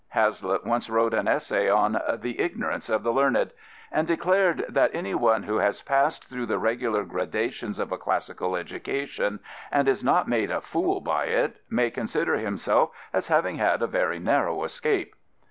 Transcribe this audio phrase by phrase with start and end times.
[0.07, 3.51] Hazlitt once wrote an essay on" The Ignorance of the Learned,'*
[3.91, 9.41] and declared that" anyone who has passed through the regular gradations of a classical education
[9.71, 13.85] and is not made a fool by it, may consider himself as having had a
[13.85, 15.13] very narrow escape."